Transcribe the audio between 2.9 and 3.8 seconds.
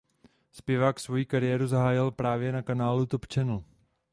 Top Channel.